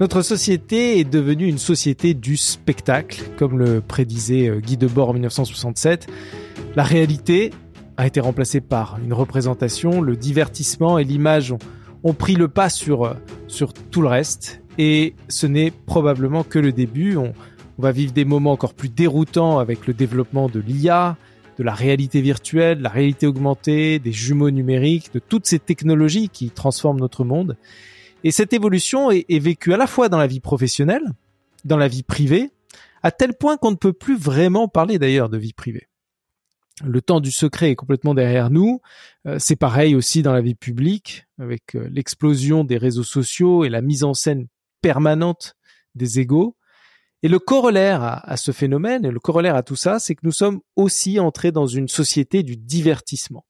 [0.00, 5.12] Notre société est devenue une société du spectacle, comme le prédisait euh, Guy Debord en
[5.12, 6.08] 1967.
[6.74, 7.52] La réalité
[7.96, 11.54] a été remplacée par une représentation, le divertissement et l'image
[12.02, 13.14] ont, pris le pas sur, euh,
[13.46, 14.62] sur tout le reste.
[14.78, 17.16] Et ce n'est probablement que le début.
[17.16, 17.32] On,
[17.78, 21.16] on va vivre des moments encore plus déroutants avec le développement de l'IA,
[21.56, 26.28] de la réalité virtuelle, de la réalité augmentée, des jumeaux numériques, de toutes ces technologies
[26.28, 27.56] qui transforment notre monde.
[28.24, 31.04] Et cette évolution est, vécue à la fois dans la vie professionnelle,
[31.66, 32.50] dans la vie privée,
[33.02, 35.88] à tel point qu'on ne peut plus vraiment parler d'ailleurs de vie privée.
[36.82, 38.80] Le temps du secret est complètement derrière nous.
[39.26, 43.68] Euh, c'est pareil aussi dans la vie publique, avec euh, l'explosion des réseaux sociaux et
[43.68, 44.48] la mise en scène
[44.80, 45.54] permanente
[45.94, 46.56] des égaux.
[47.22, 50.24] Et le corollaire à, à ce phénomène, et le corollaire à tout ça, c'est que
[50.24, 53.44] nous sommes aussi entrés dans une société du divertissement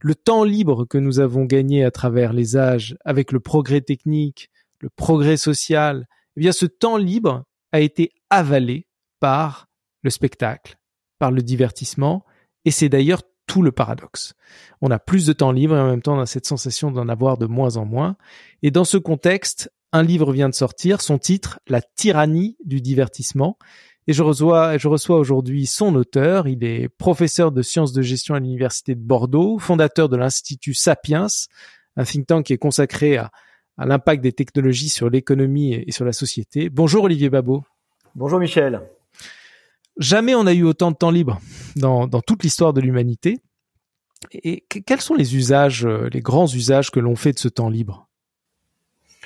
[0.00, 4.50] le temps libre que nous avons gagné à travers les âges avec le progrès technique,
[4.80, 8.86] le progrès social, eh bien ce temps libre a été avalé
[9.20, 9.68] par
[10.02, 10.78] le spectacle,
[11.18, 12.24] par le divertissement,
[12.64, 14.34] et c'est d'ailleurs tout le paradoxe.
[14.80, 17.08] On a plus de temps libre et en même temps on a cette sensation d'en
[17.08, 18.16] avoir de moins en moins.
[18.62, 23.58] Et dans ce contexte, un livre vient de sortir, son titre, La tyrannie du divertissement,
[24.08, 26.48] et je reçois, je reçois aujourd'hui son auteur.
[26.48, 31.26] Il est professeur de sciences de gestion à l'université de Bordeaux, fondateur de l'institut Sapiens,
[31.96, 33.30] un think tank qui est consacré à,
[33.76, 36.70] à l'impact des technologies sur l'économie et sur la société.
[36.70, 37.64] Bonjour Olivier Babot.
[38.14, 38.80] Bonjour Michel.
[39.98, 41.38] Jamais on a eu autant de temps libre
[41.76, 43.40] dans, dans toute l'histoire de l'humanité.
[44.32, 48.08] Et quels sont les usages, les grands usages que l'on fait de ce temps libre?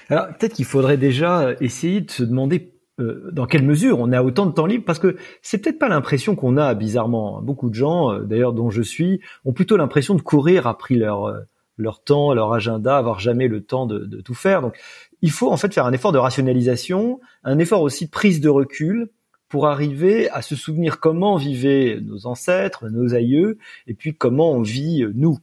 [0.09, 4.23] Alors peut-être qu'il faudrait déjà essayer de se demander euh, dans quelle mesure on a
[4.23, 7.41] autant de temps libre parce que c'est peut-être pas l'impression qu'on a bizarrement.
[7.41, 11.25] Beaucoup de gens euh, d'ailleurs dont je suis ont plutôt l'impression de courir après leur
[11.25, 11.39] euh,
[11.79, 14.61] leur temps leur agenda avoir jamais le temps de, de, tout faire.
[14.61, 14.79] Donc
[15.23, 18.51] il faut en fait faire un effort de rationalisation un effort aussi de prise de
[18.51, 19.09] recul
[19.49, 23.57] pour arriver à se souvenir comment vivaient nos ancêtres nos aïeux
[23.87, 25.39] et puis comment on vit nous.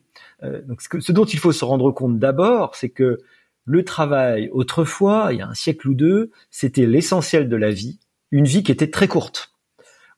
[0.68, 3.18] Donc ce, que, ce dont il faut se rendre compte d'abord c'est que
[3.70, 8.00] le travail, autrefois, il y a un siècle ou deux, c'était l'essentiel de la vie,
[8.32, 9.54] une vie qui était très courte.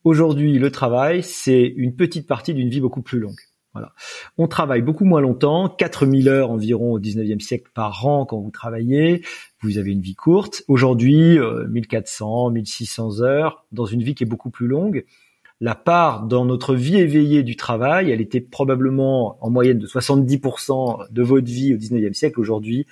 [0.06, 3.42] Aujourd'hui, le travail, c'est une petite partie d'une vie beaucoup plus longue.
[3.74, 3.92] Voilà.
[4.38, 8.52] On travaille beaucoup moins longtemps, 4000 heures environ au 19e siècle par an quand vous
[8.52, 9.22] travaillez,
[9.60, 10.64] vous avez une vie courte.
[10.70, 11.38] Aujourd'hui,
[11.70, 15.04] 1400, 1600 heures dans une vie qui est beaucoup plus longue
[15.62, 21.12] la part dans notre vie éveillée du travail, elle était probablement en moyenne de 70%
[21.12, 22.40] de votre vie au 19e siècle.
[22.40, 22.88] Aujourd'hui,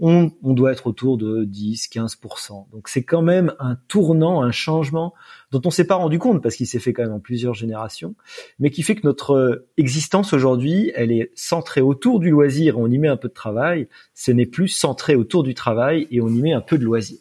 [0.00, 2.70] on, on, doit être autour de 10-15%.
[2.70, 5.14] Donc c'est quand même un tournant, un changement
[5.50, 8.14] dont on s'est pas rendu compte parce qu'il s'est fait quand même en plusieurs générations,
[8.58, 12.78] mais qui fait que notre existence aujourd'hui, elle est centrée autour du loisir.
[12.78, 13.88] On y met un peu de travail.
[14.14, 17.18] Ce n'est plus centré autour du travail et on y met un peu de loisir.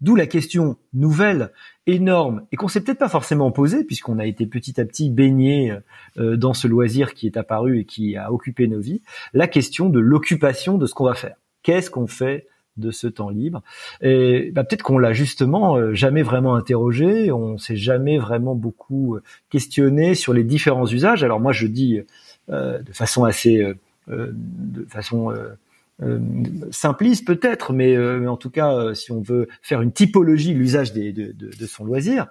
[0.00, 1.52] D'où la question nouvelle,
[1.86, 5.76] énorme, et qu'on s'est peut-être pas forcément posée, puisqu'on a été petit à petit baigné
[6.18, 9.02] euh, dans ce loisir qui est apparu et qui a occupé nos vies,
[9.32, 11.36] la question de l'occupation de ce qu'on va faire.
[11.68, 12.46] Qu'est-ce qu'on fait
[12.78, 13.62] de ce temps libre?
[14.00, 19.16] Et bah, peut-être qu'on l'a justement euh, jamais vraiment interrogé, on s'est jamais vraiment beaucoup
[19.16, 21.22] euh, questionné sur les différents usages.
[21.22, 22.00] Alors moi je dis
[22.48, 23.74] de façon assez,
[24.08, 25.34] de façon
[26.00, 26.20] euh,
[26.70, 30.92] simpliste peut-être, mais, euh, en tout cas, euh, si on veut faire une typologie l'usage
[30.92, 32.28] de, de, de, son loisir,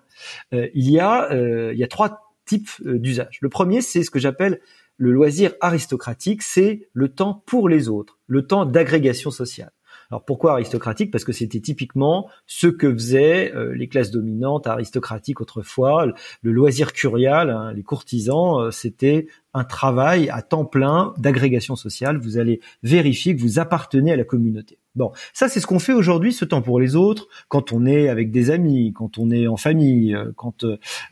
[0.54, 1.28] il y a
[1.74, 3.40] il y a trois types d'usage.
[3.42, 4.62] Le premier, c'est ce que j'appelle
[4.98, 9.72] le loisir aristocratique, c'est le temps pour les autres, le temps d'agrégation sociale.
[10.10, 11.12] Alors pourquoi aristocratique?
[11.12, 16.08] Parce que c'était typiquement ce que faisaient euh, les classes dominantes aristocratiques autrefois.
[16.42, 22.18] Le loisir curial, hein, les courtisans, euh, c'était un travail à temps plein d'agrégation sociale.
[22.20, 24.80] Vous allez vérifier que vous appartenez à la communauté.
[24.96, 28.08] Bon, ça c'est ce qu'on fait aujourd'hui, ce temps pour les autres, quand on est
[28.08, 30.64] avec des amis, quand on est en famille, euh, quand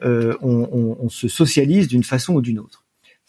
[0.02, 2.85] on, se socialise d'une façon ou d'une autre.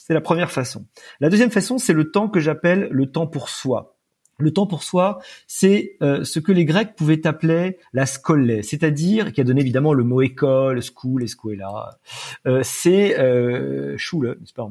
[0.06, 0.87] C'est la première façon.
[1.19, 3.95] La deuxième façon, c'est le temps que j'appelle le temps pour soi.
[4.38, 9.33] Le temps pour soi, c'est euh, ce que les Grecs pouvaient appeler la skolé, c'est-à-dire
[9.33, 11.99] qui a donné évidemment le mot école, school, escuela.
[12.47, 14.71] Euh, c'est euh, c'est pas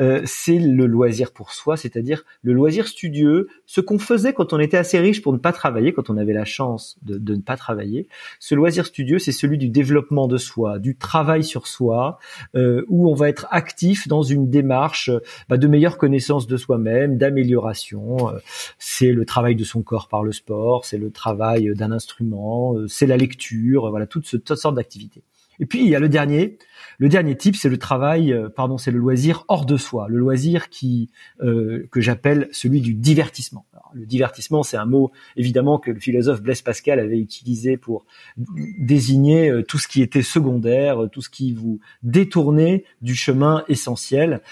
[0.00, 4.58] euh, c'est le loisir pour soi, c'est-à-dire le loisir studieux, ce qu'on faisait quand on
[4.58, 7.42] était assez riche pour ne pas travailler, quand on avait la chance de, de ne
[7.42, 8.08] pas travailler.
[8.40, 12.18] Ce loisir studieux, c'est celui du développement de soi, du travail sur soi,
[12.54, 15.10] euh, où on va être actif dans une démarche
[15.50, 18.32] bah, de meilleure connaissance de soi-même, d'amélioration
[18.78, 22.86] c'est le travail de son corps par le sport, c'est le travail d'un instrument, euh,
[22.86, 25.22] c'est la lecture, voilà, toutes, toutes sortes d'activités.
[25.60, 26.58] Et puis il y a le dernier,
[26.98, 30.18] le dernier type, c'est le travail, euh, pardon, c'est le loisir hors de soi, le
[30.18, 31.10] loisir qui
[31.42, 33.66] euh, que j'appelle celui du divertissement.
[33.94, 38.04] le divertissement, c'est un mot évidemment que le philosophe Blaise Pascal avait utilisé pour
[38.36, 44.42] désigner euh, tout ce qui était secondaire, tout ce qui vous détournait du chemin essentiel.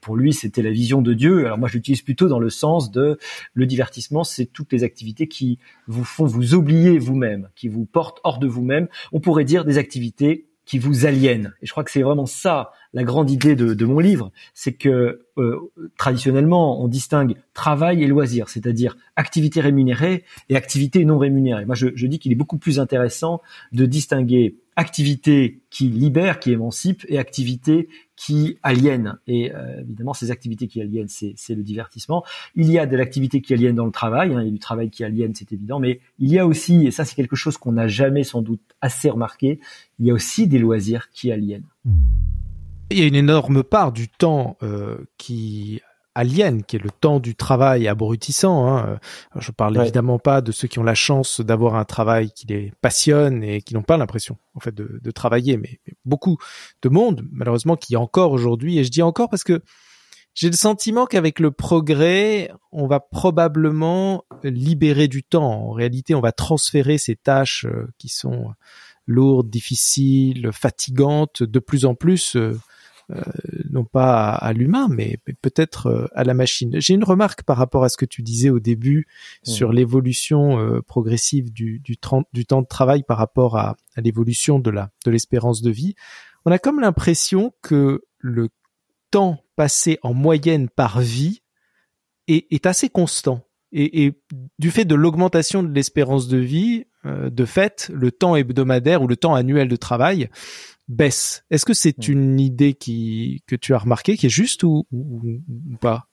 [0.00, 1.46] pour lui, c'était la vision de Dieu.
[1.46, 3.18] Alors moi, je l'utilise plutôt dans le sens de
[3.54, 8.20] le divertissement, c'est toutes les activités qui vous font vous oublier vous-même, qui vous portent
[8.24, 8.88] hors de vous-même.
[9.12, 10.21] On pourrait dire des activités
[10.64, 11.54] qui vous aliène.
[11.60, 15.26] Et je crois que c'est vraiment ça la grande idée de, mon livre, c'est que
[15.38, 21.64] euh, traditionnellement on distingue travail et loisir, c'est-à-dire activité rémunérée et activité non rémunérée.
[21.64, 23.40] Moi, je, je dis qu'il est beaucoup plus intéressant
[23.72, 27.88] de distinguer activité qui libère, qui émancipe, et activité
[28.24, 29.18] qui aliène.
[29.26, 32.24] Et euh, évidemment, ces activités qui aliènent, c'est, le divertissement.
[32.54, 34.60] Il y a de l'activité qui aliène dans le travail, hein, il y a du
[34.60, 37.56] travail qui aliène, c'est évident, mais il y a aussi, et ça c'est quelque chose
[37.56, 39.58] qu'on n'a jamais sans doute assez remarqué,
[39.98, 41.66] il y a aussi des loisirs qui aliènent.
[42.90, 45.80] Il y a une énorme part du temps euh, qui
[46.14, 48.68] aliène, qui est le temps du travail abrutissant.
[48.68, 48.98] Hein.
[49.36, 52.72] Je parle évidemment pas de ceux qui ont la chance d'avoir un travail qui les
[52.80, 56.36] passionne et qui n'ont pas l'impression, en fait, de, de travailler, mais, beaucoup
[56.82, 59.62] de monde, malheureusement, qui encore aujourd'hui, et je dis encore parce que
[60.34, 65.68] j'ai le sentiment qu'avec le progrès, on va probablement libérer du temps.
[65.68, 68.52] En réalité, on va transférer ces tâches euh, qui sont
[69.06, 72.58] lourdes, difficiles, fatigantes, de plus en plus euh, euh,
[73.70, 76.80] non pas à, l'humain, mais, peut-être euh, à la machine.
[76.80, 79.06] J'ai une remarque par rapport à ce que tu disais au début
[79.42, 84.90] sur l'évolution euh, progressive du, du, temps de travail par rapport à, l'évolution de la
[85.04, 85.94] de l'espérance de vie.
[86.44, 88.48] On a comme l'impression que le
[89.10, 91.42] temps passé en moyenne par vie
[92.28, 93.44] est, est assez constant.
[93.72, 94.22] Et, et,
[94.58, 99.16] du fait de l'augmentation de l'espérance de vie, de fait, le temps hebdomadaire ou le
[99.16, 100.28] temps annuel de travail
[100.92, 101.44] baisse.
[101.50, 102.12] Est-ce que c'est hmm.
[102.12, 104.86] une idée qui que tu as remarqué qui est juste ou,
[105.80, 106.08] pas?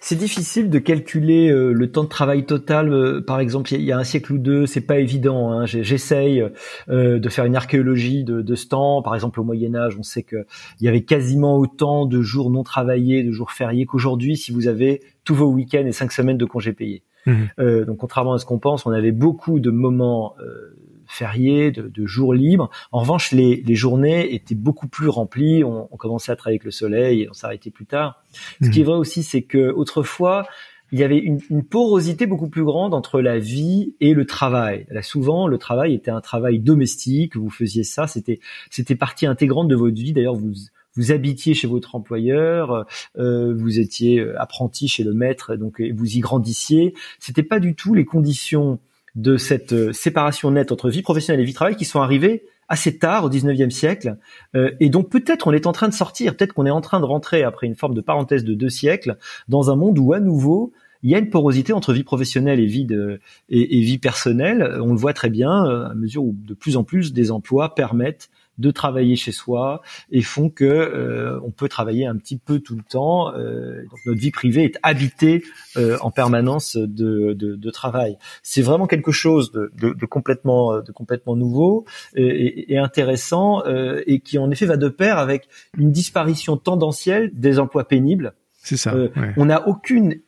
[0.00, 2.92] C'est difficile de calculer euh, le temps de travail total.
[2.92, 5.50] Euh, par exemple, il y, a un siècle ou deux, c'est pas évident.
[5.50, 5.64] Hein.
[5.64, 6.44] J'essaye
[6.90, 9.00] euh, de faire une archéologie de, de, ce temps.
[9.00, 10.44] Par exemple, au Moyen Âge, on sait qu'il
[10.82, 15.00] y avait quasiment autant de jours non travaillés, de jours fériés qu'aujourd'hui, si vous avez
[15.24, 17.02] tous vos week-ends et cinq semaines de congés payés.
[17.26, 17.84] Mmh.
[17.86, 20.34] donc, contrairement à ce qu'on pense, on avait beaucoup de moments
[21.14, 22.70] fériés, de, de, jours libres.
[22.92, 25.64] En revanche, les, les, journées étaient beaucoup plus remplies.
[25.64, 28.22] On, on, commençait à travailler avec le soleil et on s'arrêtait plus tard.
[28.62, 28.88] Ce qui est mhm.
[28.88, 30.46] vrai aussi, c'est que autrefois,
[30.92, 34.86] il y avait une, une, porosité beaucoup plus grande entre la vie et le travail.
[34.90, 37.36] Là, souvent, le travail était un travail domestique.
[37.36, 38.40] Vous faisiez ça, c'était
[38.70, 40.12] c'était partie intégrante de votre vie.
[40.12, 40.52] D'ailleurs, vous
[40.96, 42.86] vous habitiez chez votre employeur,
[43.18, 46.94] euh, vous étiez apprenti chez le maître, donc vous y grandissiez.
[47.18, 48.78] C'était pas du tout les conditions
[49.14, 52.98] de cette euh, séparation nette entre vie professionnelle et vie travail qui sont arrivées assez
[52.98, 54.16] tard au 19e siècle
[54.54, 57.00] euh, et donc peut-être on est en train de sortir, peut-être qu'on est en train
[57.00, 59.16] de rentrer après une forme de parenthèse de deux siècles
[59.48, 60.72] dans un monde où à nouveau
[61.04, 63.20] il y a une porosité entre vie professionnelle et vie de,
[63.50, 64.78] et, et vie personnelle.
[64.80, 67.74] On le voit très bien euh, à mesure où de plus en plus des emplois
[67.74, 72.60] permettent de travailler chez soi et font que euh, on peut travailler un petit peu
[72.60, 73.34] tout le temps.
[73.34, 75.42] Euh, donc notre vie privée est habitée
[75.76, 78.16] euh, en permanence de, de, de travail.
[78.42, 81.84] C'est vraiment quelque chose de, de, complètement de complètement nouveau
[82.14, 83.62] et, et intéressant
[84.06, 88.34] et qui en effet va de pair avec une disparition tendancielle des emplois pénibles.
[88.62, 88.94] C'est ça.
[89.36, 90.20] On n'a aucune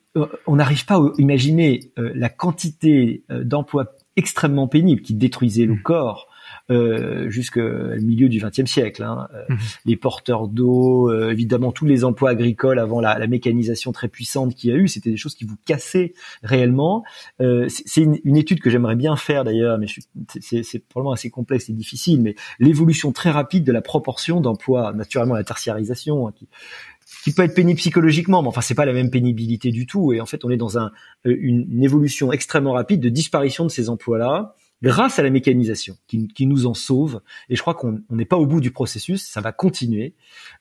[0.47, 5.83] on n'arrive pas à imaginer la quantité d'emplois extrêmement pénibles qui détruisaient le mmh.
[5.83, 6.29] corps,
[6.71, 7.61] euh, jusqu'au
[8.01, 9.03] milieu du XXe siècle.
[9.03, 9.29] Hein.
[9.35, 9.59] Euh, mhm.
[9.85, 14.55] Les porteurs d'eau, euh, évidemment tous les emplois agricoles avant la, la mécanisation très puissante
[14.55, 17.05] qu'il y a eu, c'était des choses qui vous cassaient réellement.
[17.41, 19.87] Euh, c'est une, une, étude que j'aimerais bien faire d'ailleurs, mais
[20.41, 22.21] c'est probablement assez complexe et difficile.
[22.21, 26.49] Mais l'évolution très rapide de la proportion d'emplois, naturellement la tertiarisation, hein, qui,
[27.23, 30.13] qui peut être pénible psychologiquement, mais enfin c'est pas la même pénibilité du tout.
[30.13, 30.91] Et en fait, on est dans un,
[31.25, 34.55] une, une évolution extrêmement rapide de disparition de ces emplois-là
[34.87, 37.21] grâce à la mécanisation qui, qui nous en sauve.
[37.49, 40.14] Et je crois qu'on n'est pas au bout du processus, ça va continuer.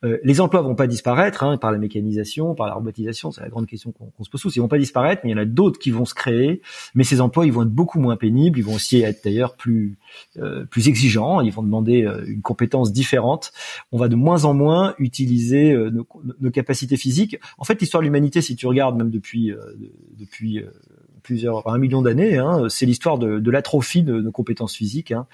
[0.03, 3.50] Euh, les emplois vont pas disparaître hein, par la mécanisation, par la robotisation, c'est la
[3.50, 4.55] grande question qu'on se pose tous.
[4.55, 6.62] Ils vont pas disparaître, mais il y en a d'autres qui vont se créer.
[6.96, 9.98] Mais ces emplois, ils vont être beaucoup moins pénibles, ils vont aussi être d'ailleurs plus
[10.38, 11.41] euh, plus exigeants.
[11.41, 13.51] Ils vont demander euh, une compétence différente.
[13.91, 16.08] On va de moins en moins utiliser euh, nos,
[16.39, 17.39] nos, capacités physiques.
[17.58, 19.53] En fait, l'histoire de l'humanité, si tu regardes même depuis
[20.17, 20.63] depuis
[21.25, 22.38] plusieurs, un million d'années.
[22.38, 25.12] Hein, c'est l'histoire de, de l'atrophie de nos compétences physiques.
[25.12, 25.25] Hein.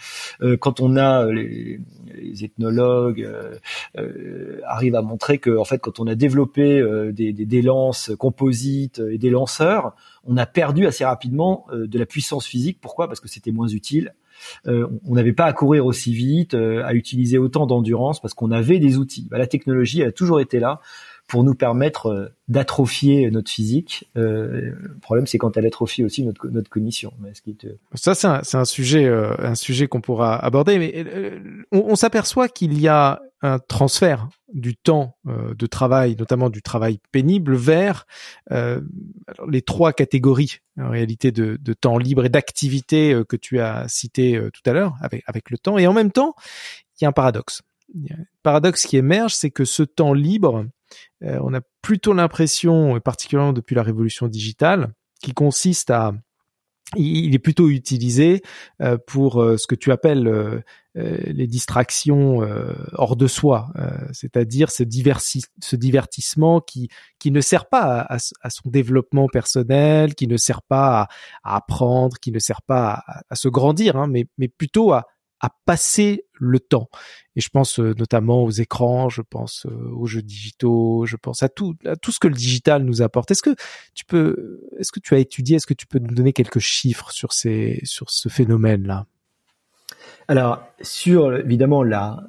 [0.42, 1.80] Euh, quand on a les,
[2.16, 3.56] les ethnologues euh,
[3.98, 7.62] euh, arrivent à montrer que, en fait, quand on a développé euh, des, des, des,
[7.62, 9.94] lances composites et des lanceurs,
[10.26, 12.80] on a perdu assez rapidement de la puissance physique.
[12.82, 13.08] Pourquoi?
[13.08, 14.14] Parce que c'était moins utile
[14.66, 18.98] on n'avait pas à courir aussi vite, à utiliser autant d'endurance parce qu'on avait des
[18.98, 19.28] outils.
[19.30, 20.80] Bah, la technologie elle a toujours été là
[21.32, 24.10] pour nous permettre euh, d'atrophier notre physique.
[24.18, 27.14] Euh, le problème, c'est quand elle atrophie aussi notre, notre cognition.
[27.58, 27.68] Te...
[27.94, 30.78] Ça, c'est un, un, sujet, euh, un sujet qu'on pourra aborder.
[30.78, 31.06] Mais
[31.72, 37.00] on, on s'aperçoit qu'il y a un transfert du temps de travail, notamment du travail
[37.12, 38.06] pénible, vers
[38.52, 44.40] les trois catégories en réalité de, de temps libre et d'activité que tu as cité
[44.54, 45.80] tout à l'heure avec, avec le temps.
[45.80, 46.36] Et en même temps,
[47.00, 47.64] il y a un paradoxe.
[47.96, 50.68] Il paradoxe qui émerge, c'est que ce temps libre,
[51.24, 56.14] euh, on a plutôt l'impression, particulièrement depuis la révolution digitale, qui consiste à
[56.98, 58.42] il est plutôt utilisé
[58.82, 62.42] euh, pour euh, ce que tu appelles les distractions
[62.96, 63.72] hors de soi,
[64.12, 64.84] c'est-à-dire ce,
[65.64, 71.08] ce divertissement qui qui ne sert pas à, son développement personnel, qui ne sert pas
[71.44, 75.06] à, apprendre, qui ne sert pas à, se grandir, hein, mais mais plutôt à
[75.42, 76.90] à passer le temps.
[77.36, 81.44] Et je pense euh, notamment aux écrans, je pense euh, aux jeux digitaux, je pense
[81.44, 83.32] à tout, tout ce que le digital nous apporte.
[83.32, 83.56] Est-ce que
[83.94, 87.12] tu peux, est-ce que tu as étudié, est-ce que tu peux nous donner quelques chiffres
[87.12, 89.08] sur ces, sur ce phénomène-là?
[90.28, 92.24] Alors, sur évidemment là,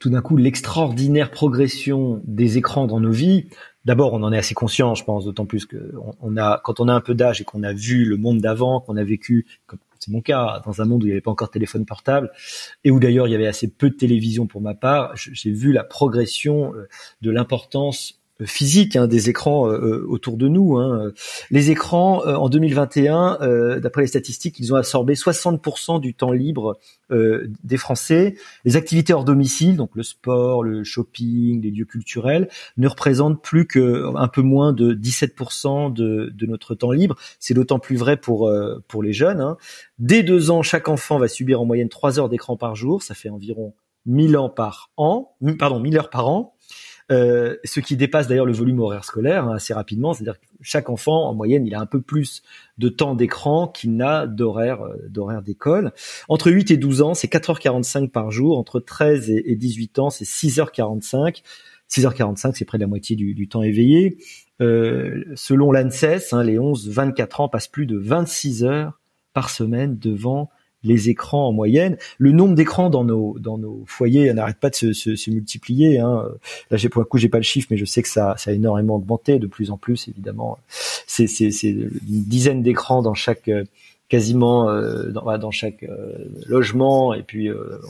[0.00, 3.48] tout d'un coup, l'extraordinaire progression des écrans dans nos vies.
[3.84, 6.88] D'abord, on en est assez conscient, je pense, d'autant plus que on a, quand on
[6.88, 9.46] a un peu d'âge et qu'on a vu le monde d'avant, qu'on a vécu,
[10.04, 12.30] c'est mon cas, dans un monde où il n'y avait pas encore de téléphone portable
[12.84, 15.72] et où d'ailleurs il y avait assez peu de télévision pour ma part, j'ai vu
[15.72, 16.88] la progression euh,
[17.22, 20.76] de l'importance physique hein, des écrans euh, autour de nous.
[20.76, 21.12] Hein.
[21.50, 26.78] Les écrans en 2021, d'après les statistiques, ils ont absorbé 60% du temps libre
[27.10, 32.48] euh, des Français, les activités hors domicile, donc le sport, le shopping, les lieux culturels,
[32.78, 37.16] ne représentent plus que un peu moins de 17% de, de, notre temps libre.
[37.38, 39.40] C'est d'autant plus vrai pour euh, pour les jeunes.
[39.40, 39.58] Hein.
[39.98, 43.02] Dès deux ans, chaque enfant va subir en moyenne trois heures d'écran par jour.
[43.02, 43.74] Ça fait environ
[44.06, 46.53] 1000 ans par an, pardon, 1000 heures par an.
[47.12, 50.14] Euh, ce qui dépasse d'ailleurs le volume horaire scolaire hein, assez rapidement.
[50.14, 52.42] C'est-à-dire que chaque enfant, en moyenne, il a un peu plus
[52.78, 55.92] de temps d'écran qu'il n'a d'horaire euh, d'horaire d'école.
[56.28, 58.58] Entre 8 et 12 ans, c'est 4h45 par jour.
[58.58, 61.42] Entre 13 et 18 ans, c'est 6h45.
[61.90, 64.16] 6h45, c'est près de la moitié du, du temps éveillé.
[64.60, 69.00] Euh, selon l'ANSES, hein, les 11-24 ans passent plus de 26 heures
[69.32, 70.50] par semaine devant
[70.84, 71.96] les écrans en moyenne.
[72.18, 75.98] Le nombre d'écrans dans nos dans nos foyers n'arrête pas de se, se, se multiplier.
[75.98, 76.24] Hein.
[76.70, 78.50] Là, j'ai pour un coup, j'ai pas le chiffre, mais je sais que ça, ça
[78.50, 80.58] a énormément augmenté, de plus en plus, évidemment.
[80.68, 83.50] C'est c'est c'est une dizaine d'écrans dans chaque
[84.14, 86.12] quasiment euh, dans, chaque euh,
[86.46, 87.80] logement et puis euh,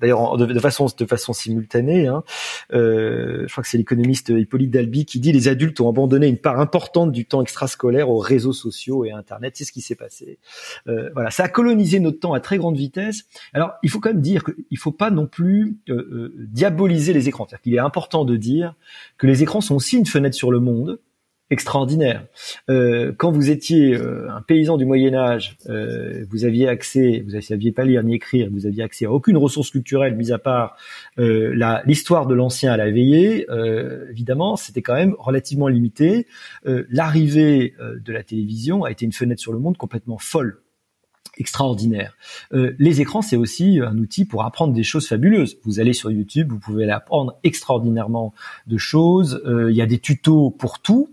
[0.00, 2.08] d'ailleurs de, façon de façon simultanée.
[2.08, 2.24] Hein,
[2.72, 6.58] je crois que c'est l'économiste Hippolyte Dalby qui dit les adultes ont abandonné une part
[6.58, 9.54] importante du temps extrascolaire aux réseaux sociaux et à Internet.
[9.56, 10.40] C'est ce qui s'est passé.
[10.86, 13.26] voilà, ça a colonisé notre temps à très grande vitesse.
[13.52, 15.78] Alors il faut quand même dire qu'il faut pas non plus
[16.38, 17.46] diaboliser les écrans.
[17.48, 18.74] C'est-à-dire qu'il est important de dire
[19.16, 20.98] que les écrans sont aussi une fenêtre sur le monde
[21.50, 22.24] extraordinaire.
[22.68, 27.72] Euh, quand vous étiez euh, un paysan du Moyen Âge, euh, vous aviez accès, vous
[27.72, 30.76] pas lire ni écrire, vous aviez accès à aucune ressource culturelle, mis à part
[31.18, 31.54] euh,
[31.86, 33.46] l'histoire de l'ancien à la veillée.
[34.10, 36.26] évidemment, c'était quand même relativement limité.
[36.64, 40.60] L'arrivée de la télévision a été une fenêtre sur le monde complètement folle
[41.36, 42.16] extraordinaire.
[42.50, 45.58] les écrans, c'est aussi un outil pour apprendre des choses fabuleuses.
[45.64, 48.34] Vous allez sur YouTube, vous pouvez apprendre extraordinairement
[48.66, 49.40] de choses.
[49.46, 51.08] Il y a des tutos pour tout.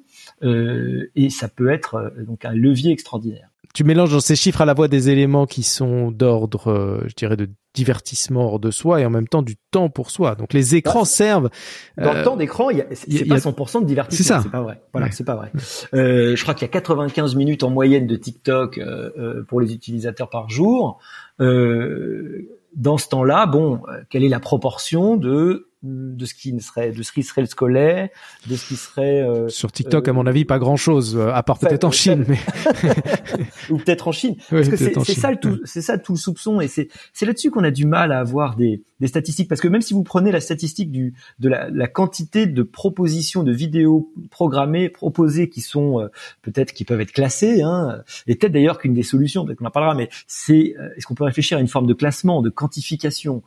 [0.46, 3.50] Euh, et ça peut être euh, donc un levier extraordinaire.
[3.74, 7.14] Tu mélanges dans ces chiffres à la fois des éléments qui sont d'ordre, euh, je
[7.16, 10.36] dirais, de divertissement hors de soi et en même temps du temps pour soi.
[10.36, 11.50] Donc les écrans bah, servent.
[11.98, 14.40] Dans le temps d'écran, c'est pas 100% de divertissement.
[14.42, 14.82] C'est pas vrai.
[14.94, 15.52] Voilà, c'est pas vrai.
[15.94, 19.74] Euh, je crois qu'il y a 95 minutes en moyenne de TikTok euh, pour les
[19.74, 21.00] utilisateurs par jour.
[21.42, 27.04] Euh, dans ce temps-là, bon, quelle est la proportion de de ce qui serait de
[27.04, 28.10] ce qui serait le scolaire,
[28.48, 31.44] de ce qui serait euh, sur TikTok à mon avis pas grand chose euh, à
[31.44, 32.40] part peut-être en Chine mais
[33.70, 34.36] ou peut-être en Chine.
[34.50, 37.52] Parce que c'est ça le tout c'est ça tout le soupçon et c'est c'est là-dessus
[37.52, 40.32] qu'on a du mal à avoir des des statistiques parce que même si vous prenez
[40.32, 46.02] la statistique du de la, la quantité de propositions de vidéos programmées proposées qui sont
[46.02, 46.08] euh,
[46.42, 49.72] peut-être qui peuvent être classées hein, et peut-être d'ailleurs qu'une des solutions peut-être qu'on en
[49.72, 53.44] parlera mais c'est est-ce qu'on peut réfléchir à une forme de classement de quantification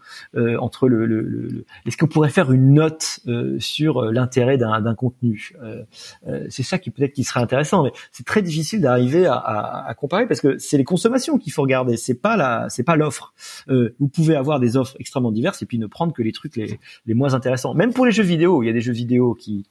[0.58, 4.94] entre le, le, le est-ce qu'on pourrait faire une note euh, sur euh, l'intérêt d'un
[4.94, 5.52] contenu.
[5.62, 5.84] Euh,
[6.48, 9.94] c'est ça qui peut-être qui serait intéressant, mais c'est très difficile d'arriver à, à, à,
[9.94, 13.34] comparer parce que c'est les consommations qu'il faut regarder, c'est pas la, c'est pas l'offre.
[13.68, 16.78] vous pouvez avoir des offres extrêmement diverses et puis ne prendre que les trucs les,
[17.06, 17.74] les moins intéressants.
[17.74, 19.66] Même pour les jeux vidéo, il y a des jeux vidéo qui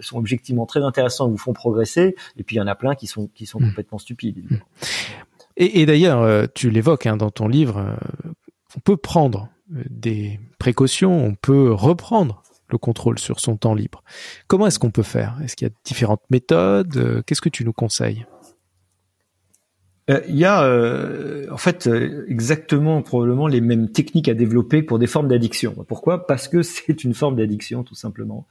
[0.00, 3.06] sont objectivement très intéressants, vous font progresser, et puis il y en a plein qui
[3.06, 3.68] sont qui sont mmh.
[3.68, 4.42] complètement stupides.
[5.56, 7.96] Et, et d'ailleurs, tu l'évoques hein, dans ton livre,
[8.76, 14.02] on peut prendre des précautions, on peut reprendre le contrôle sur son temps libre.
[14.48, 15.38] Comment est-ce qu'on peut faire?
[15.42, 17.22] Est-ce qu'il y a différentes méthodes?
[17.26, 18.26] Qu'est-ce que tu nous conseilles?
[20.08, 24.82] Euh, il y a euh, en fait euh, exactement probablement les mêmes techniques à développer
[24.82, 25.74] pour des formes d'addiction.
[25.88, 26.26] Pourquoi?
[26.26, 28.46] Parce que c'est une forme d'addiction tout simplement.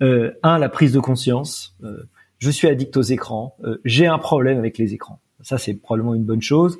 [0.00, 1.76] un, la prise de conscience.
[2.38, 3.56] je suis addict aux écrans.
[3.84, 5.20] J'ai un problème avec les écrans.
[5.42, 6.78] Ça, c'est probablement une bonne chose.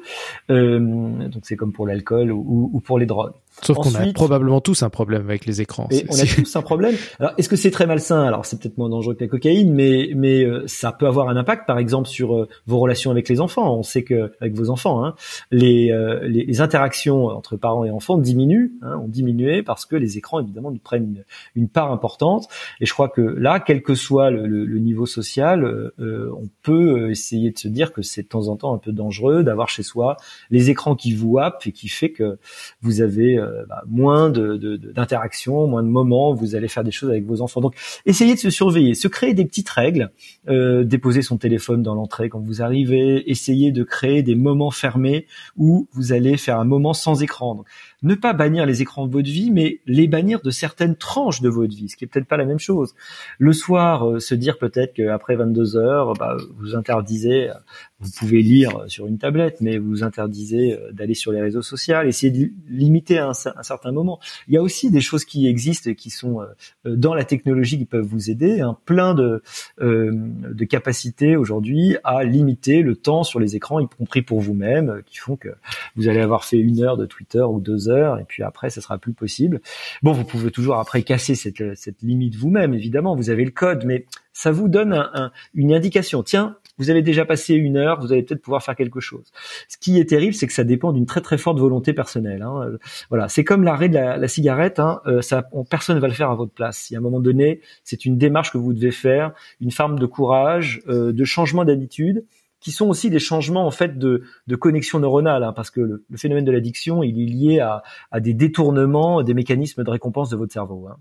[0.49, 3.35] donc, c'est comme pour l'alcool ou, ou, pour les drogues.
[3.63, 5.89] Sauf qu'on a probablement tous un problème avec les écrans.
[5.91, 6.95] Et on a tous un problème.
[7.19, 8.23] Alors, est-ce que c'est très malsain?
[8.23, 11.37] Alors, c'est peut-être moins dangereux que la cocaïne, mais mais euh, ça peut avoir un
[11.37, 13.77] impact, par exemple, sur euh, vos relations avec les enfants.
[13.77, 15.15] On sait que avec vos enfants, hein,
[15.51, 19.97] les, euh, les, les interactions entre parents et enfants diminuent, hein, ont diminué parce que
[19.97, 21.25] les écrans évidemment nous prennent une,
[21.63, 22.49] une, part importante.
[22.81, 27.51] Et je crois que là, quel que soit le, le, niveau social, on peut essayer
[27.51, 30.17] de se dire que c'est de temps en temps un peu dangereux d'avoir chez soi
[30.51, 32.39] les écrans qui vous happent et qui fait que
[32.83, 37.11] vous avez euh, bah, moins de, d'interactions, moins de moments, vous allez faire des choses
[37.11, 37.61] avec vos enfants.
[37.61, 37.75] Donc,
[38.05, 40.11] essayez de se surveiller, se créer des petites règles,
[40.49, 45.26] euh, déposer son téléphone dans l'entrée quand vous arrivez, essayez de créer des moments fermés
[45.57, 47.65] où vous allez faire un moment sans écran
[48.03, 51.49] ne pas bannir les écrans de votre vie, mais les bannir de certaines tranches de
[51.49, 52.95] votre vie, ce qui est peut-être pas la même chose.
[53.38, 57.55] Le soir, euh, se dire peut-être qu'après 22 heures, bah, vous interdisez, euh,
[58.00, 62.03] vous pouvez lire sur une tablette, mais vous interdisez euh, d'aller sur les réseaux sociaux,
[62.03, 64.21] essayer de limiter un, un, certain moment.
[64.49, 66.41] Il y a aussi des choses qui existent et qui sont
[66.85, 69.43] dans la technologie qui peuvent vous aider, hein, plein de,
[69.81, 75.19] de capacités aujourd'hui à limiter le temps sur les écrans, y compris pour vous-même, qui
[75.19, 75.49] font que
[75.95, 78.81] vous allez avoir fait une heure de Twitter ou deux heures et puis après ça
[78.81, 79.61] sera plus possible.
[80.02, 83.85] Bon, vous pouvez toujours après casser cette, cette limite vous-même, évidemment, vous avez le code,
[83.85, 86.23] mais ça vous donne un, une indication.
[86.23, 89.33] Tiens, vous avez déjà passé une heure, vous allez peut-être pouvoir faire quelque chose.
[89.69, 92.43] Ce qui est terrible, c'est que ça dépend d'une très très forte volonté personnelle.
[92.43, 92.73] Hein.
[93.09, 94.78] Voilà, c'est comme l'arrêt de la, la cigarette.
[94.78, 95.00] Hein.
[95.07, 96.90] Euh, ça, personne ne va le faire à votre place.
[96.90, 100.07] Y a un moment donné, c'est une démarche que vous devez faire, une forme de
[100.07, 102.25] courage, euh, de changement d'habitude
[102.67, 106.05] qui sont aussi des changements en fait de, de connexion neuronale, hein, parce que le,
[106.17, 110.37] phénomène de l'addiction, il est lié à, à, des détournements des mécanismes de récompense de
[110.37, 110.89] votre cerveau.
[110.91, 110.97] Hein.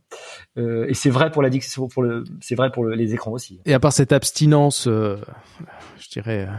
[0.60, 3.62] Euh, et c'est vrai pour l'addiction, pour le, c'est vrai pour les écrans aussi.
[3.66, 5.18] Et à part cette abstinence, euh,
[5.98, 6.48] je dirais.
[6.48, 6.54] Euh,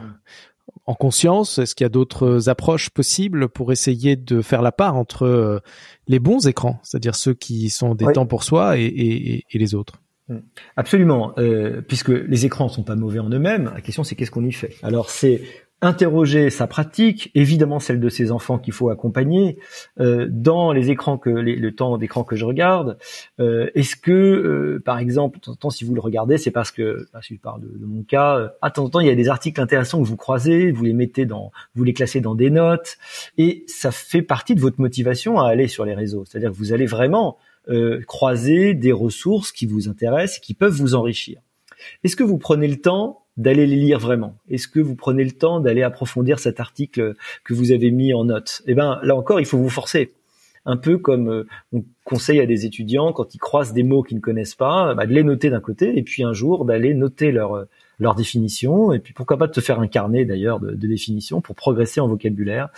[0.86, 4.96] en conscience, est-ce qu'il y a d'autres approches possibles pour essayer de faire la part
[4.96, 5.60] entre euh,
[6.08, 9.76] les bons écrans, c'est-à-dire ceux qui sont des temps pour soi, et, et, et les
[9.76, 10.02] autres?
[10.76, 13.70] Absolument, euh, puisque les écrans sont pas mauvais en eux-mêmes.
[13.74, 14.74] La question c'est qu'est-ce qu'on y fait?
[14.82, 15.42] Alors c'est
[15.82, 19.58] interroger sa pratique, évidemment celle de ses enfants qu'il faut accompagner
[20.00, 22.96] euh, dans les écrans que le temps d'écran que je regarde.
[23.40, 26.50] Euh, est-ce que, euh, par exemple, de temps en temps, si vous le regardez, c'est
[26.50, 29.06] parce que, si je parle de, de mon cas, euh, à temps en temps, il
[29.06, 32.22] y a des articles intéressants que vous croisez, vous les mettez dans, vous les classez
[32.22, 32.96] dans des notes,
[33.36, 36.24] et ça fait partie de votre motivation à aller sur les réseaux.
[36.24, 37.36] C'est-à-dire que vous allez vraiment
[37.68, 41.40] euh, croiser des ressources qui vous intéressent et qui peuvent vous enrichir.
[42.04, 44.36] Est-ce que vous prenez le temps d'aller les lire vraiment?
[44.48, 48.24] Est-ce que vous prenez le temps d'aller approfondir cet article que vous avez mis en
[48.24, 48.62] note?
[48.66, 50.12] Eh ben là encore, il faut vous forcer.
[50.64, 54.16] Un peu comme euh, on conseille à des étudiants quand ils croisent des mots qu'ils
[54.16, 57.30] ne connaissent pas, bah, de les noter d'un côté et puis un jour d'aller noter
[57.30, 57.66] leur
[57.98, 61.54] leur définition, et puis pourquoi pas te faire un carnet d'ailleurs de, de définition pour
[61.54, 62.68] progresser en vocabulaire.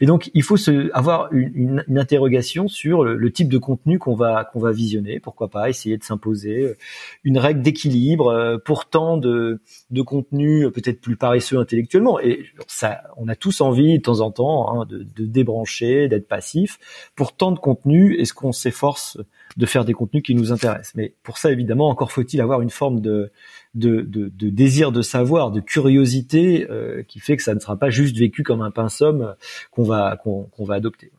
[0.00, 4.14] Et donc il faut se, avoir une, une, interrogation sur le, type de contenu qu'on
[4.14, 5.18] va qu'on va visionner.
[5.18, 6.76] Pourquoi pas essayer de s'imposer euh,
[7.24, 9.60] une règle d'équilibre euh, pourtant de
[9.90, 12.20] de contenu peut-être plus paresseux intellectuellement.
[12.20, 16.28] Et ça, on a tous envie de temps en temps hein, de, de débrancher, d'être
[16.28, 16.78] passif.
[17.14, 19.18] Pour tant de contenu, est-ce qu'on s'efforce
[19.56, 22.70] de faire des contenus qui nous intéressent Mais pour ça, évidemment, encore faut-il avoir une
[22.70, 23.30] forme de
[23.74, 27.90] de, de, désir de savoir, de curiosité, euh, qui fait que ça ne sera pas
[27.90, 29.20] juste vécu comme un pinceau
[29.70, 31.12] qu'on va qu'on va adopter.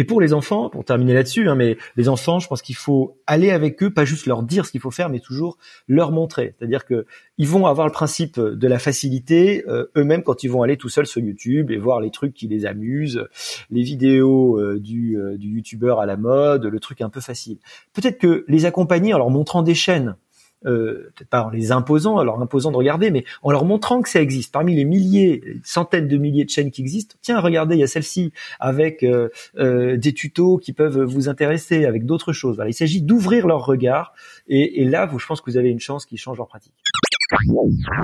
[0.00, 3.18] Et pour les enfants, pour terminer là-dessus, hein, mais les enfants, je pense qu'il faut
[3.26, 5.58] aller avec eux, pas juste leur dire ce qu'il faut faire, mais toujours
[5.88, 6.54] leur montrer.
[6.56, 7.04] C'est-à-dire que
[7.36, 10.88] ils vont avoir le principe de la facilité euh, eux-mêmes quand ils vont aller tout
[10.88, 13.26] seuls sur YouTube et voir les trucs qui les amusent,
[13.70, 17.58] les vidéos euh, du, du youtubeur à la mode, le truc un peu facile.
[17.92, 20.16] Peut-être que les accompagner en leur montrant des chaînes
[20.66, 24.02] euh, peut-être pas en les imposant, en leur imposant de regarder, mais en leur montrant
[24.02, 24.52] que ça existe.
[24.52, 27.86] Parmi les milliers, centaines de milliers de chaînes qui existent, tiens, regardez, il y a
[27.86, 32.56] celle-ci avec euh, euh, des tutos qui peuvent vous intéresser, avec d'autres choses.
[32.56, 34.12] Voilà, il s'agit d'ouvrir leur regard,
[34.48, 36.74] et, et là, vous, je pense que vous avez une chance qui change leur pratique.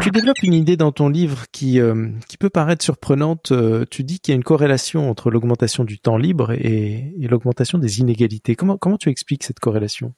[0.01, 3.51] Tu développes une idée dans ton livre qui, euh, qui peut paraître surprenante.
[3.51, 7.27] Euh, tu dis qu'il y a une corrélation entre l'augmentation du temps libre et, et
[7.27, 8.55] l'augmentation des inégalités.
[8.55, 10.15] Comment, comment tu expliques cette corrélation?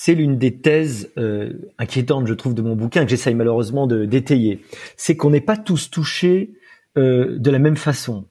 [0.00, 4.62] C'est l'une des thèses euh, inquiétantes, je trouve, de mon bouquin que j'essaye malheureusement d'étayer.
[4.96, 6.52] C'est qu'on n'est pas tous touchés
[6.96, 8.24] de la même façon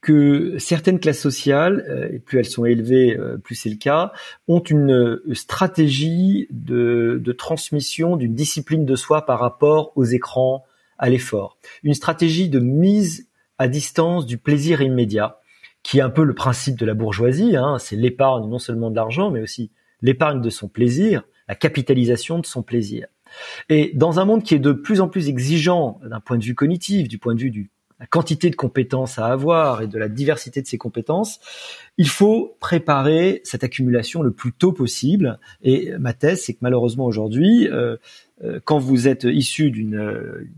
[0.00, 4.12] que certaines classes sociales, et plus elles sont élevées, plus c'est le cas,
[4.46, 10.64] ont une stratégie de, de transmission d'une discipline de soi par rapport aux écrans,
[10.98, 11.58] à l'effort.
[11.82, 13.26] Une stratégie de mise
[13.58, 15.40] à distance du plaisir immédiat,
[15.82, 17.56] qui est un peu le principe de la bourgeoisie.
[17.56, 17.78] Hein.
[17.80, 22.46] c'est l'épargne non seulement de l'argent, mais aussi l'épargne de son plaisir, la capitalisation de
[22.46, 23.06] son plaisir.
[23.68, 26.54] Et dans un monde qui est de plus en plus exigeant d'un point de vue
[26.54, 27.64] cognitif, du point de vue de
[27.98, 31.40] la quantité de compétences à avoir et de la diversité de ses compétences,
[31.96, 35.38] il faut préparer cette accumulation le plus tôt possible.
[35.62, 37.96] Et ma thèse, c'est que malheureusement aujourd'hui, euh,
[38.42, 40.50] euh, quand vous êtes issu d'une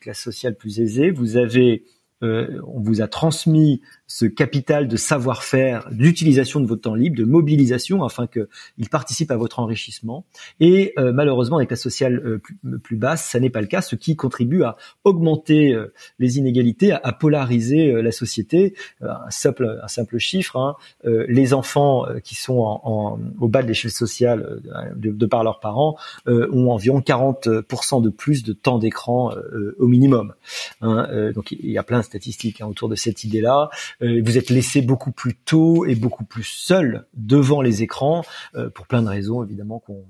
[0.00, 1.84] classe sociale plus aisée, vous avez
[2.22, 7.24] euh, on vous a transmis ce capital de savoir-faire, d'utilisation de votre temps libre, de
[7.24, 10.24] mobilisation afin qu'il participe à votre enrichissement.
[10.60, 13.82] Et euh, malheureusement, avec la sociale euh, plus, plus, basse, ça n'est pas le cas,
[13.82, 18.74] ce qui contribue à augmenter euh, les inégalités, à, polariser la société.
[19.02, 23.90] un simple, un simple chiffre, hein, les enfants qui sont en, au bas de l'échelle
[23.90, 24.62] sociale,
[24.94, 29.32] de, par leurs parents, ont environ 40% de plus de temps d'écran
[29.78, 30.34] au minimum.
[30.80, 33.70] Hein, donc il y a plein de statistiques hein, autour de cette idée-là.
[34.02, 38.70] Euh, vous êtes laissé beaucoup plus tôt et beaucoup plus seul devant les écrans euh,
[38.70, 40.04] pour plein de raisons évidemment qu'on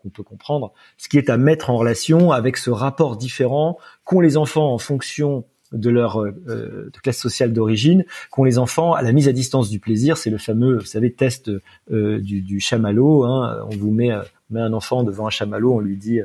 [0.00, 4.18] qu'on peut comprendre, ce qui est à mettre en relation avec ce rapport différent qu'ont
[4.18, 9.02] les enfants en fonction de leur euh, de classe sociale d'origine, qu'ont les enfants à
[9.02, 10.16] la mise à distance du plaisir.
[10.16, 11.48] C'est le fameux, vous savez, test
[11.88, 13.22] du, du chamallow.
[13.22, 14.10] Hein, on vous met
[14.50, 16.20] met un enfant devant un chamallow, on lui dit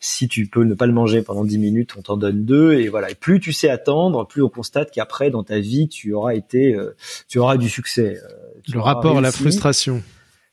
[0.00, 2.88] si tu peux ne pas le manger pendant 10 minutes, on t'en donne deux et
[2.88, 3.10] voilà.
[3.10, 6.74] Et plus tu sais attendre, plus on constate qu'après dans ta vie, tu auras été
[6.74, 6.94] euh,
[7.28, 8.18] tu auras du succès.
[8.22, 8.28] Euh,
[8.72, 10.02] le rapport à la frustration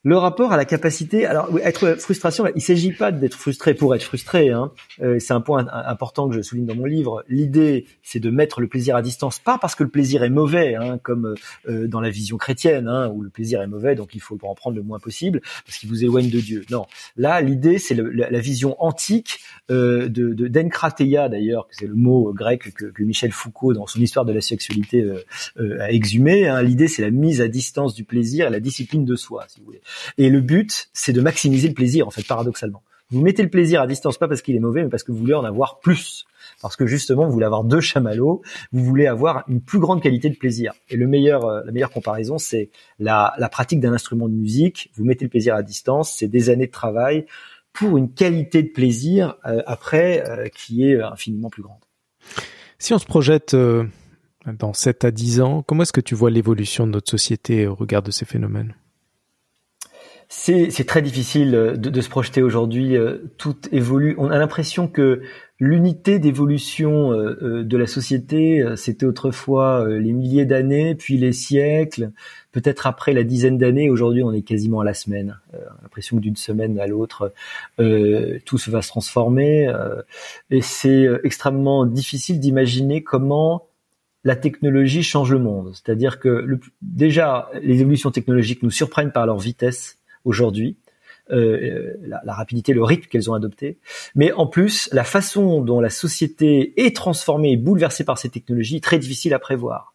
[0.04, 1.26] le rapport à la capacité.
[1.26, 4.50] Alors, être frustration, il s'agit pas d'être frustré pour être frustré.
[4.50, 4.72] Hein.
[5.02, 7.24] Euh, c'est un point important que je souligne dans mon livre.
[7.28, 10.76] L'idée, c'est de mettre le plaisir à distance, pas parce que le plaisir est mauvais,
[10.76, 11.36] hein, comme
[11.68, 14.56] euh, dans la vision chrétienne, hein, où le plaisir est mauvais, donc il faut en
[14.56, 16.64] prendre le moins possible, parce qu'il vous éloigne de Dieu.
[16.70, 16.86] Non,
[17.18, 22.74] là, l'idée, c'est la, vision antique euh, de, de d'ailleurs, que c'est le mot grec
[22.74, 26.48] que, que, Michel Foucault, dans son histoire de la sexualité, euh, a exhumé.
[26.48, 26.62] Hein.
[26.62, 29.66] L'idée, c'est la mise à distance du plaisir et la discipline de soi, si vous
[29.66, 29.82] voulez.
[30.18, 32.84] Et le but, c'est de maximiser le plaisir, en fait, paradoxalement.
[33.12, 35.18] Vous mettez le plaisir à distance, pas parce qu'il est mauvais, mais parce que vous
[35.18, 36.26] voulez en avoir plus.
[36.62, 40.30] Parce que justement, vous voulez avoir deux chamallows, vous voulez avoir une plus grande qualité
[40.30, 40.74] de plaisir.
[40.90, 44.92] Et le meilleur, euh, la meilleure comparaison, c'est la, pratique d'un instrument de musique.
[44.96, 47.26] Vous mettez le plaisir à distance, c'est des années de travail
[47.74, 51.80] pour une qualité de plaisir euh, après euh, qui est infiniment plus grande.
[52.78, 53.56] Si on se projette
[54.46, 57.76] dans 7 à 10 ans, comment est-ce que tu vois l'évolution de notre société au
[57.76, 58.74] regard de ces phénomènes?
[60.32, 62.96] C'est très difficile euh, de, de se projeter aujourd'hui.
[62.96, 64.16] Euh, tout évolue.
[64.20, 65.24] On a l'impression que
[65.60, 72.12] l'unité d'évolution euh, de la société, c'était autrefois les milliers d'années, puis les siècles,
[72.52, 73.90] peut-être après la dizaine d'années.
[73.90, 75.40] Aujourd'hui, on est quasiment à la semaine.
[75.52, 77.34] on a l'impression que d'une semaine à l'autre,
[78.46, 79.70] tout se va se transformer.
[80.50, 83.68] et c'est extrêmement difficile d'imaginer comment
[84.24, 85.74] la technologie change le monde.
[85.74, 89.99] C'est-à-dire que le, déjà, les évolutions technologiques nous surprennent par leur vitesse
[90.30, 90.78] aujourd'hui,
[91.32, 93.78] euh, la, rapidité, le rythme qu'elles ont adopté,
[94.16, 98.78] mais en plus la façon dont la société est transformée et bouleversée par ces technologies
[98.78, 99.94] est très difficile à prévoir.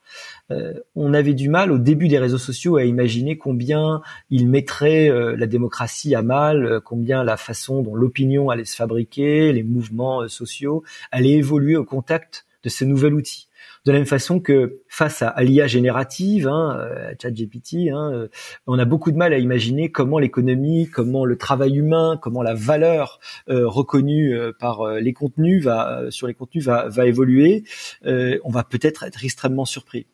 [0.52, 5.10] Euh, on avait du mal au début des réseaux sociaux à imaginer combien ils mettraient
[5.10, 10.28] euh, la démocratie à mal, combien la façon dont l'opinion allait se fabriquer, les mouvements
[10.28, 13.48] sociaux allaient évoluer au contact de ce nouvel outil
[13.84, 18.28] de la même façon que face à, l'IA générative, hein, euh, ChatGPT, hein, euh,
[18.66, 22.54] on a beaucoup de mal à imaginer comment l'économie, comment le travail humain, comment la
[22.54, 23.20] valeur
[23.50, 27.64] euh, reconnue par les contenus va sur les contenus va évoluer.
[28.04, 30.06] on va peut-être être extrêmement surpris.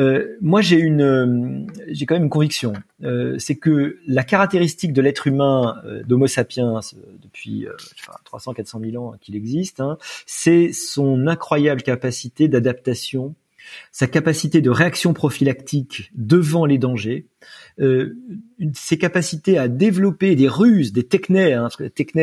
[0.00, 2.72] Euh, moi, j'ai une, euh, j'ai quand même une conviction,
[3.04, 6.80] euh, c'est que la caractéristique de l'être humain, d'Homo sapiens,
[7.22, 7.66] depuis
[8.24, 13.34] 300-400 000 ans qu'il existe, hein, c'est son incroyable capacité d'adaptation,
[13.92, 17.26] sa capacité de réaction prophylactique devant les dangers,
[17.80, 18.16] euh,
[18.74, 21.54] ses capacités à développer des ruses, des technés.
[21.54, 21.68] Hein,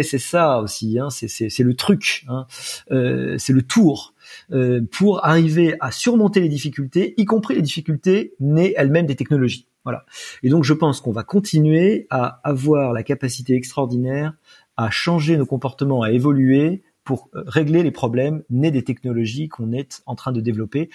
[0.04, 2.46] c'est ça aussi, hein, c'est le truc, hein,
[2.92, 4.14] euh, c'est le tour.
[4.52, 9.68] Euh, pour arriver à surmonter les difficultés, y compris les difficultés nées elles-mêmes des technologies.
[9.84, 10.06] Voilà.
[10.44, 14.34] Et donc je pense qu'on va continuer à avoir la capacité extraordinaire
[14.76, 20.04] à changer nos comportements, à évoluer pour régler les problèmes nés des technologies qu'on est
[20.06, 20.90] en train de développer,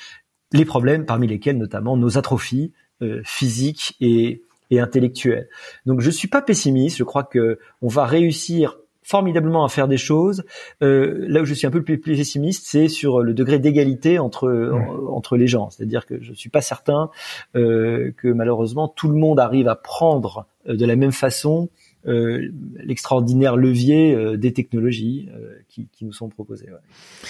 [0.52, 5.48] les problèmes parmi lesquels notamment nos atrophies euh, physiques et, et intellectuelles.
[5.86, 9.96] Donc je suis pas pessimiste, je crois que on va réussir formidablement à faire des
[9.96, 10.44] choses.
[10.82, 14.72] Euh, là où je suis un peu plus pessimiste, c'est sur le degré d'égalité entre
[15.08, 15.70] entre les gens.
[15.70, 17.10] C'est-à-dire que je suis pas certain
[17.56, 21.68] euh, que malheureusement tout le monde arrive à prendre euh, de la même façon
[22.06, 25.28] euh, l'extraordinaire levier euh, des technologies
[25.68, 26.66] qui, qui, nous sont proposées.
[26.70, 27.28] Ouais.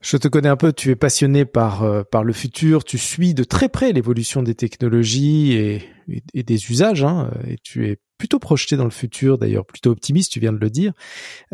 [0.00, 3.44] Je te connais un peu, tu es passionné par par le futur, tu suis de
[3.44, 8.84] très près l'évolution des technologies et, des usages, hein, et tu es plutôt projeté dans
[8.84, 10.92] le futur, d'ailleurs plutôt optimiste, tu viens de le dire.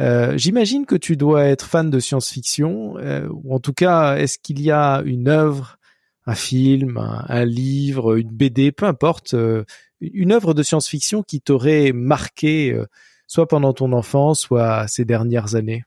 [0.01, 4.37] Euh, J'imagine que tu dois être fan de science-fiction, euh, ou en tout cas, est-ce
[4.37, 5.79] qu'il y a une œuvre,
[6.27, 9.65] un film, un, livre, une BD, peu importe, euh,
[10.01, 12.85] une œuvre de science-fiction qui t'aurait marqué, euh,
[13.29, 15.85] soit pendant ton enfance, soit ces dernières années?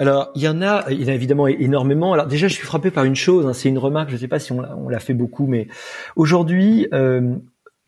[0.00, 2.12] Alors, il y en a, il y en a évidemment énormément.
[2.12, 4.28] Alors déjà, je suis frappé par une chose, hein, c'est une remarque, je ne sais
[4.28, 5.66] pas si on l'a fait beaucoup, mais
[6.14, 7.34] aujourd'hui, euh,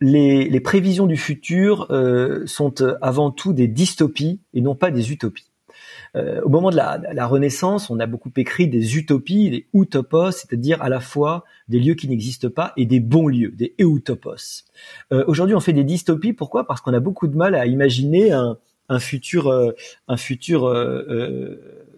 [0.01, 5.11] les, les, prévisions du futur euh, sont avant tout des dystopies et non pas des
[5.13, 5.51] utopies.
[6.17, 10.31] Euh, au moment de la, la, Renaissance, on a beaucoup écrit des utopies, des utopos,
[10.31, 14.65] c'est-à-dire à la fois des lieux qui n'existent pas et des bons lieux, des eutopos.
[15.13, 16.33] Euh, Aujourd'hui, on fait des dystopies.
[16.33, 16.67] Pourquoi?
[16.67, 18.57] Parce qu'on a beaucoup de mal à imaginer un,
[18.91, 19.71] un futur, euh,
[20.09, 20.65] un futur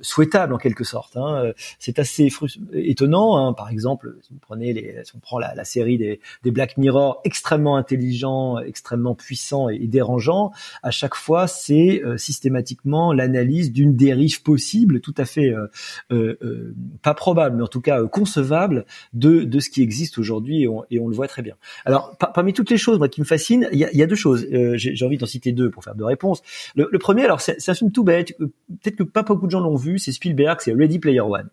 [0.03, 1.17] souhaitable en quelque sorte.
[1.17, 1.51] Hein.
[1.79, 2.29] C'est assez
[2.73, 3.37] étonnant.
[3.37, 3.53] Hein.
[3.53, 7.21] Par exemple, si vous prenez les, si on prend la, série des, des, Black Mirror,
[7.23, 10.51] extrêmement intelligent, extrêmement puissant et, dérangeant,
[10.83, 15.67] à chaque fois, c'est euh, systématiquement l'analyse d'une dérive possible, tout à fait euh,
[16.11, 20.63] euh, euh pas probable, mais en tout cas concevable de, de ce qui existe aujourd'hui
[20.63, 21.55] et on, et on, le voit très bien.
[21.85, 24.15] Alors, parmi toutes les choses moi, qui me fascinent, il y a, y a, deux
[24.15, 24.45] choses.
[24.75, 26.41] J'ai envie d'en citer deux pour faire deux réponses.
[26.75, 28.35] Le, le premier, alors c'est un film tout bête.
[28.37, 31.49] Peut-être que pas beaucoup de gens l'ont vu c'est Spielberg, c'est Ready Player One.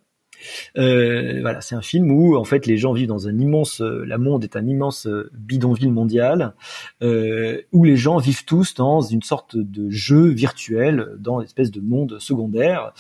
[0.78, 4.04] Euh, voilà, c'est un film où en fait les gens vivent dans un immense, euh,
[4.06, 6.54] la monde est un immense euh, bidonville mondial,
[7.00, 11.80] où les gens vivent tous dans une sorte de jeu virtuel, dans une espèce de
[11.80, 12.92] monde secondaire.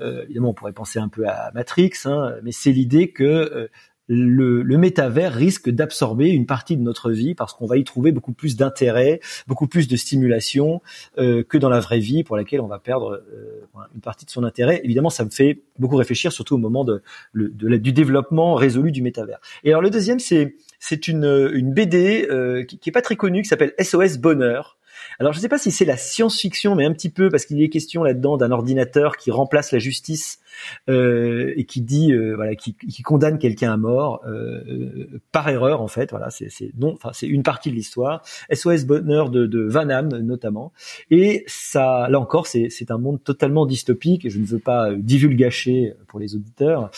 [0.00, 3.68] évidemment, on pourrait penser un peu à Matrix, hein, mais c'est l'idée que
[4.08, 8.12] le, le métavers risque d'absorber une partie de notre vie parce qu'on va y trouver
[8.12, 10.80] beaucoup plus d'intérêt, beaucoup plus de stimulation
[11.18, 14.30] euh, que dans la vraie vie pour laquelle on va perdre euh, une partie de
[14.30, 14.80] son intérêt.
[14.84, 17.02] Évidemment, ça me fait beaucoup réfléchir, surtout au moment de,
[17.34, 19.38] de, du développement résolu du métavers.
[19.64, 23.42] Et alors le deuxième, c'est une, une BD euh, qui, qui est pas très connue,
[23.42, 24.77] qui s'appelle SOS Bonheur.
[25.18, 27.62] Alors je ne sais pas si c'est la science-fiction, mais un petit peu parce qu'il
[27.62, 30.40] est question là-dedans d'un ordinateur qui remplace la justice
[30.88, 35.80] euh, et qui dit euh, voilà qui, qui condamne quelqu'un à mort euh, par erreur
[35.80, 36.10] en fait.
[36.10, 38.22] Voilà, c'est non, enfin c'est une partie de l'histoire.
[38.52, 40.72] SOS Bonheur de, de Van notamment.
[41.10, 44.24] Et ça, là encore, c'est un monde totalement dystopique.
[44.24, 46.90] Et je ne veux pas divulgacher pour les auditeurs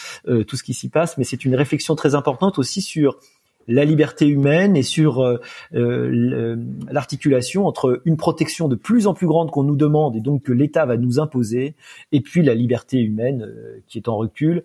[0.46, 3.18] tout ce qui s'y passe, mais c'est une réflexion très importante aussi sur
[3.70, 5.40] la liberté humaine et sur euh,
[5.74, 6.56] euh,
[6.90, 10.52] l'articulation entre une protection de plus en plus grande qu'on nous demande et donc que
[10.52, 11.74] l'État va nous imposer,
[12.12, 14.64] et puis la liberté humaine euh, qui est en recul.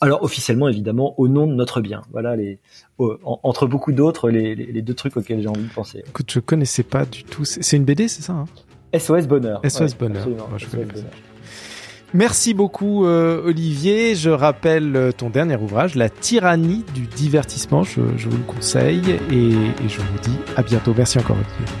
[0.00, 2.00] Alors officiellement évidemment au nom de notre bien.
[2.10, 2.58] Voilà les
[2.98, 6.02] entre beaucoup d'autres les, les, deux trucs auxquels j'ai envie de penser.
[6.08, 7.44] Écoute, je connaissais pas du tout.
[7.44, 8.98] C'est une BD, c'est ça hein?
[8.98, 9.60] SOS Bonheur.
[9.68, 10.26] SOS Bonheur.
[10.56, 11.04] je SOS Bonheur.
[12.12, 14.16] Merci beaucoup euh, Olivier.
[14.16, 17.84] Je rappelle euh, ton dernier ouvrage, La tyrannie du divertissement.
[17.84, 20.92] Je, vous le conseille et, et, je vous dis à bientôt.
[20.96, 21.76] Merci encore Olivier.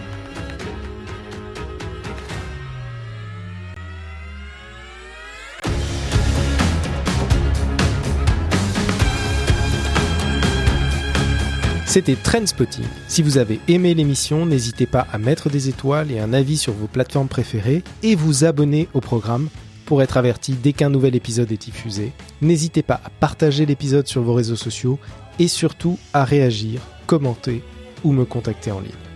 [11.86, 12.84] C'était Trendspotting.
[13.08, 16.72] Si vous avez aimé l'émission, n'hésitez pas à mettre des étoiles et un avis sur
[16.72, 19.48] vos plateformes préférées et vous abonner au programme
[19.90, 22.12] pour être averti dès qu'un nouvel épisode est diffusé.
[22.42, 25.00] N'hésitez pas à partager l'épisode sur vos réseaux sociaux
[25.40, 27.60] et surtout à réagir, commenter
[28.04, 29.09] ou me contacter en ligne.